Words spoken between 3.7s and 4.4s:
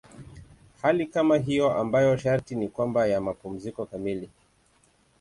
kamili.